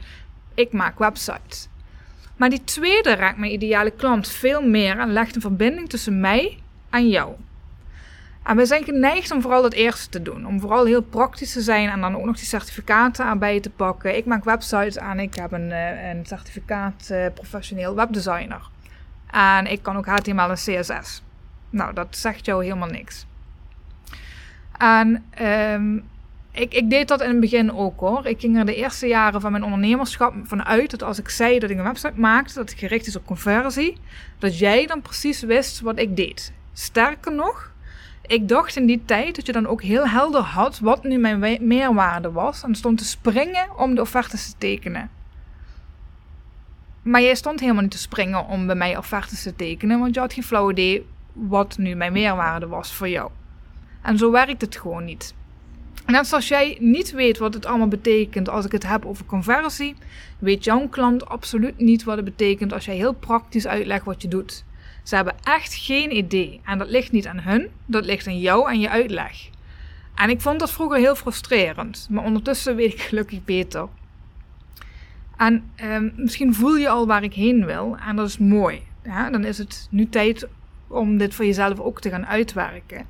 ik 0.53 0.72
maak 0.72 1.00
websites. 1.00 1.67
Maar 2.36 2.50
die 2.50 2.63
tweede 2.63 3.15
raakt 3.15 3.38
mijn 3.38 3.51
ideale 3.51 3.91
klant 3.91 4.27
veel 4.27 4.62
meer 4.62 5.00
en 5.00 5.12
legt 5.12 5.36
een 5.36 5.41
verbinding 5.41 5.89
tussen 5.89 6.20
mij 6.20 6.58
en 6.89 7.10
jou. 7.10 7.36
En 8.44 8.58
we 8.58 8.65
zijn 8.65 8.84
geneigd 8.84 9.32
om 9.32 9.41
vooral 9.41 9.63
het 9.63 9.74
eerste 9.74 10.10
te 10.10 10.22
doen. 10.22 10.48
Om 10.48 10.60
vooral 10.60 10.86
heel 10.86 11.01
praktisch 11.01 11.53
te 11.53 11.62
zijn 11.62 11.89
en 11.89 12.01
dan 12.01 12.15
ook 12.15 12.25
nog 12.25 12.36
die 12.36 12.46
certificaten 12.46 13.25
aan 13.25 13.39
te 13.39 13.72
pakken. 13.75 14.17
Ik 14.17 14.25
maak 14.25 14.44
websites 14.44 15.00
aan. 15.00 15.20
Ik 15.20 15.36
heb 15.36 15.51
een, 15.51 15.72
eh, 15.72 16.10
een 16.10 16.25
certificaat 16.25 17.10
uh, 17.12 17.25
professioneel 17.34 17.96
webdesigner. 17.96 18.70
En 19.38 19.65
ik 19.65 19.84
kan 19.84 19.98
ook 19.98 20.06
HTML 20.06 20.50
en 20.50 20.53
CSS. 20.53 21.24
Nou, 21.70 21.94
dat 21.94 22.08
zegt 22.10 22.46
jou 22.46 22.63
helemaal 22.63 22.88
niks. 22.88 23.25
En 24.77 25.25
um, 25.41 26.03
ik, 26.51 26.74
ik, 26.74 26.89
deed 26.89 27.08
dat 27.08 27.22
in 27.22 27.29
het 27.29 27.39
begin 27.39 27.74
ook 27.74 28.00
hoor. 28.00 28.25
Ik 28.25 28.39
ging 28.39 28.58
er 28.58 28.65
de 28.65 28.75
eerste 28.75 29.08
jaren 29.08 29.41
van 29.41 29.51
mijn 29.51 29.63
ondernemerschap 29.63 30.34
vanuit 30.44 30.91
dat 30.91 31.03
als 31.03 31.20
ik 31.20 31.29
zei 31.29 31.60
dat 31.60 31.70
ik 31.70 31.77
een 31.77 31.84
website 31.84 32.20
maakte, 32.20 32.53
dat 32.53 32.70
het 32.70 32.79
gericht 32.79 33.08
is 33.08 33.15
op 33.15 33.25
conversie, 33.25 33.98
dat 34.39 34.60
jij 34.60 34.86
dan 34.86 35.01
precies 35.01 35.41
wist 35.41 35.82
wat 35.82 36.00
ik 36.00 36.15
deed. 36.15 36.53
Sterker 36.74 37.34
nog, 37.34 37.72
ik 38.22 38.48
dacht 38.48 38.75
in 38.75 38.86
die 38.86 39.01
tijd 39.06 39.36
dat 39.36 39.46
je 39.46 39.51
dan 39.51 39.67
ook 39.67 39.82
heel 39.82 40.08
helder 40.08 40.41
had 40.41 40.79
wat 40.79 41.03
nu 41.03 41.17
mijn 41.17 41.67
meerwaarde 41.67 42.32
was 42.32 42.63
en 42.63 42.75
stond 42.75 42.98
te 42.98 43.06
springen 43.06 43.77
om 43.77 43.96
de 43.96 44.01
offertes 44.01 44.51
te 44.51 44.58
tekenen. 44.58 45.16
Maar 47.08 47.22
jij 47.22 47.36
stond 47.36 47.60
helemaal 47.60 47.82
niet 47.82 47.92
te 47.92 47.98
springen 47.98 48.46
om 48.46 48.66
bij 48.66 48.76
mij 48.76 48.98
offertes 48.98 49.44
te 49.44 49.56
tekenen, 49.56 50.00
want 50.00 50.14
je 50.14 50.20
had 50.20 50.34
geen 50.34 50.44
flauw 50.44 50.72
idee 50.72 51.06
wat 51.34 51.78
nu 51.78 51.96
mijn 51.96 52.14
meerwaarde 52.14 52.68
was 52.68 52.94
voor 52.94 53.10
jou. 53.10 53.32
En 54.02 54.18
zo 54.18 54.32
werkt 54.32 54.62
het 54.62 54.78
gewoon 54.78 55.06
niet. 55.06 55.34
Net 56.06 56.28
zoals 56.28 56.48
jij 56.48 56.78
niet 56.80 57.12
weet 57.12 57.38
wat 57.38 57.54
het 57.54 57.66
allemaal 57.66 57.88
betekent 57.88 58.50
als 58.50 58.66
ik 58.66 58.72
het 58.72 58.88
heb 58.88 59.06
over 59.06 59.26
conversie, 59.26 59.96
weet 60.40 60.64
jouw 60.64 60.88
klant 60.88 61.26
absoluut 61.30 61.80
niet 61.80 62.04
wat 62.04 62.16
het 62.16 62.26
betekent 62.26 62.74
als 62.74 62.86
jij 62.86 62.96
heel 62.96 63.14
praktisch 63.14 63.68
uitlegt 63.68 64.06
wat 64.06 64.22
je 64.22 64.28
doet. 64.28 64.64
Ze 65.04 65.16
hebben 65.16 65.36
echt 65.44 65.74
geen 65.74 66.16
idee. 66.16 66.62
En 66.64 66.78
dat 66.78 66.90
ligt 66.90 67.12
niet 67.12 67.28
aan 67.28 67.40
hun, 67.40 67.70
dat 67.86 68.06
ligt 68.06 68.28
aan 68.28 68.40
jou 68.40 68.70
en 68.70 68.80
je 68.80 68.90
uitleg. 68.90 69.50
En 70.16 70.30
ik 70.30 70.42
vond 70.42 70.60
dat 70.60 70.72
vroeger 70.72 70.98
heel 70.98 71.16
frustrerend, 71.16 72.08
maar 72.10 72.24
ondertussen 72.24 72.76
weet 72.76 72.94
ik 72.94 73.02
gelukkig 73.02 73.44
beter. 73.44 73.88
En 75.38 75.72
ehm, 75.75 76.10
misschien 76.15 76.53
voel 76.53 76.75
je 76.75 76.89
al 76.89 77.08
waar 77.08 77.24
ik 77.24 77.34
heen 77.34 77.65
wil 77.65 77.98
en 78.08 78.15
dat 78.15 78.27
is 78.27 78.38
mooi. 78.38 78.82
Ja, 79.03 79.29
dan 79.29 79.44
is 79.44 79.58
het 79.58 79.88
nu 79.91 80.10
tijd 80.10 80.48
om 80.88 81.17
dit 81.17 81.36
voor 81.36 81.46
jezelf 81.46 81.79
ook 81.79 82.01
te 82.01 82.10
gaan 82.10 82.25
uitwerken. 82.25 83.06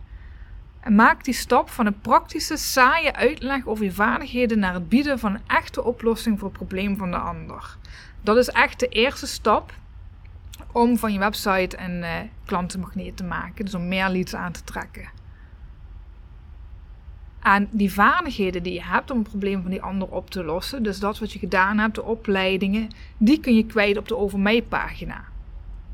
En 0.80 0.96
maak 0.96 1.24
die 1.24 1.34
stap 1.34 1.70
van 1.70 1.86
een 1.86 2.02
praktische, 2.02 2.58
saaie 2.58 3.14
uitleg 3.14 3.66
over 3.66 3.84
je 3.84 3.92
vaardigheden 3.92 4.60
naar 4.60 4.74
het 4.74 4.90
bieden 4.90 5.20
van 5.20 5.34
een 5.34 5.42
echte 5.48 5.84
oplossing 5.84 6.40
voor 6.40 6.48
het 6.48 6.58
probleem 6.58 6.98
van 6.98 7.12
de 7.12 7.18
ander. 7.18 7.78
Dat 8.22 8.38
is 8.38 8.50
echt 8.50 8.80
de 8.80 8.88
eerste 8.88 9.28
stap 9.28 9.74
om 10.72 10.98
van 10.98 11.14
je 11.14 11.20
website 11.20 11.78
een 11.80 11.98
uh, 11.98 12.14
klantenmagneet 12.46 13.18
te 13.18 13.24
maken, 13.24 13.66
dus 13.66 13.76
om 13.76 13.88
meer 13.88 14.10
leads 14.10 14.36
aan 14.36 14.52
te 14.52 14.64
trekken. 14.64 15.10
En 17.42 17.68
die 17.72 17.94
vaardigheden 17.94 18.64
die 18.64 18.74
je 18.74 18.84
hebt 18.84 19.12
om 19.12 19.18
het 19.18 19.28
probleem 19.28 19.62
van 19.62 19.72
die 19.72 19.82
ander 19.82 20.08
op 20.08 20.30
te 20.30 20.44
lossen, 20.44 20.84
dus 20.84 21.00
dat 21.00 21.20
wat 21.20 21.32
je 21.32 21.40
gedaan 21.40 21.78
hebt, 21.78 21.96
de 21.96 22.04
opleidingen, 22.04 22.88
die 23.18 23.40
kun 23.40 23.56
je 23.56 23.66
kwijt 23.66 23.98
op 23.98 24.08
de 24.08 24.18
Over 24.18 24.40
Mij 24.40 24.62
pagina. 24.62 25.24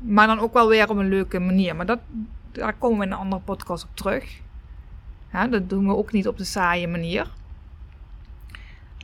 Maar 0.00 0.26
dan 0.26 0.38
ook 0.38 0.52
wel 0.52 0.68
weer 0.68 0.90
op 0.90 0.96
een 0.96 1.08
leuke 1.08 1.38
manier. 1.38 1.76
Maar 1.76 1.86
dat, 1.86 1.98
daar 2.52 2.74
komen 2.74 2.98
we 2.98 3.04
in 3.04 3.12
een 3.12 3.18
andere 3.18 3.42
podcast 3.42 3.84
op 3.84 3.90
terug. 3.94 4.42
Dat 5.50 5.68
doen 5.70 5.86
we 5.86 5.96
ook 5.96 6.12
niet 6.12 6.28
op 6.28 6.38
de 6.38 6.44
saaie 6.44 6.88
manier. 6.88 7.30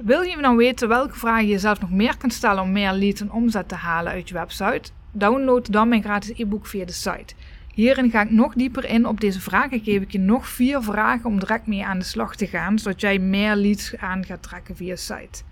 Wil 0.05 0.23
je 0.23 0.37
nou 0.37 0.57
weten 0.57 0.89
welke 0.89 1.19
vragen 1.19 1.47
je 1.47 1.59
zelf 1.59 1.81
nog 1.81 1.91
meer 1.91 2.17
kunt 2.17 2.33
stellen 2.33 2.63
om 2.63 2.73
meer 2.73 2.93
leads 2.93 3.21
en 3.21 3.33
omzet 3.33 3.69
te 3.69 3.75
halen 3.75 4.13
uit 4.13 4.29
je 4.29 4.35
website? 4.35 4.91
Download 5.13 5.73
dan 5.73 5.89
mijn 5.89 6.03
gratis 6.03 6.39
e-book 6.39 6.67
via 6.67 6.85
de 6.85 6.93
site. 6.93 7.35
Hierin 7.81 8.11
ga 8.11 8.23
ik 8.23 8.31
nog 8.31 8.55
dieper 8.55 8.85
in 8.85 9.07
op 9.07 9.21
deze 9.21 9.41
vragen. 9.41 9.81
Geef 9.81 10.03
ik 10.03 10.13
je 10.13 10.19
nog 10.19 10.49
vier 10.49 10.83
vragen 10.83 11.27
om 11.27 11.39
direct 11.39 11.67
mee 11.67 11.85
aan 11.85 11.99
de 11.99 12.05
slag 12.05 12.37
te 12.37 12.47
gaan, 12.47 12.79
zodat 12.79 13.01
jij 13.01 13.19
meer 13.19 13.55
leads 13.55 13.97
aan 13.97 14.25
gaat 14.25 14.43
trekken 14.43 14.77
via 14.77 14.97
site. 14.97 15.43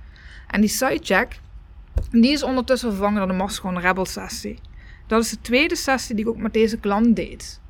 En 0.46 0.60
die 0.60 0.70
sitecheck, 0.70 1.40
die 2.10 2.32
is 2.32 2.42
ondertussen 2.42 2.90
vervangen 2.90 3.18
door 3.18 3.28
de 3.28 3.34
Mastodon 3.34 3.78
Rebel 3.80 4.06
sessie. 4.06 4.58
Dat 5.06 5.22
is 5.22 5.30
de 5.30 5.40
tweede 5.40 5.76
sessie 5.76 6.14
die 6.14 6.24
ik 6.24 6.30
ook 6.30 6.36
met 6.36 6.52
deze 6.52 6.78
klant 6.78 7.16
deed. 7.16 7.60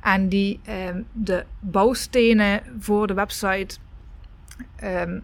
En 0.00 0.28
die 0.28 0.60
ehm, 0.64 1.02
de 1.12 1.44
bouwstenen 1.60 2.62
voor 2.78 3.06
de 3.06 3.14
website, 3.14 3.76
ehm, 4.76 5.20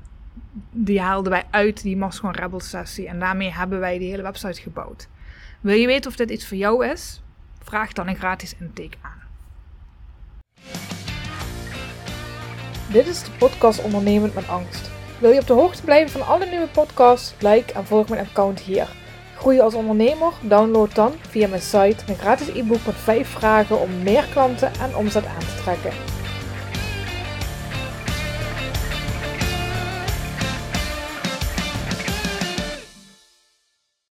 die 0.71 1.01
haalden 1.01 1.33
wij 1.33 1.45
uit 1.51 1.83
die 1.83 1.97
Mastodon 1.97 2.33
Rebel 2.33 2.61
sessie. 2.61 3.09
En 3.09 3.19
daarmee 3.19 3.53
hebben 3.53 3.81
wij 3.81 3.99
die 3.99 4.11
hele 4.11 4.23
website 4.23 4.61
gebouwd. 4.61 5.09
Wil 5.61 5.77
je 5.77 5.87
weten 5.87 6.11
of 6.11 6.17
dit 6.17 6.31
iets 6.31 6.47
voor 6.47 6.57
jou 6.57 6.87
is? 6.87 7.23
Vraag 7.71 7.93
dan 7.93 8.09
een 8.09 8.17
gratis 8.17 8.55
intake 8.61 8.97
aan. 9.01 9.21
Dit 12.93 13.07
is 13.07 13.23
de 13.23 13.31
podcast 13.39 13.83
Ondernemend 13.83 14.35
met 14.35 14.49
Angst. 14.49 14.91
Wil 15.19 15.31
je 15.31 15.41
op 15.41 15.47
de 15.47 15.53
hoogte 15.53 15.83
blijven 15.83 16.11
van 16.11 16.29
alle 16.29 16.47
nieuwe 16.47 16.67
podcasts? 16.67 17.35
Like 17.39 17.73
en 17.73 17.87
volg 17.87 18.09
mijn 18.09 18.27
account 18.27 18.61
hier. 18.61 18.89
Groei 19.37 19.61
als 19.61 19.75
ondernemer? 19.75 20.33
Download 20.43 20.95
dan 20.95 21.13
via 21.29 21.49
mijn 21.49 21.61
site 21.61 22.05
mijn 22.07 22.19
gratis 22.19 22.49
e-book 22.49 22.87
met 22.87 22.95
5 22.95 23.29
vragen 23.29 23.81
om 23.81 24.03
meer 24.03 24.25
klanten 24.33 24.73
en 24.75 24.97
omzet 24.97 25.27
aan 25.27 25.39
te 25.39 25.61
trekken. 25.63 26.20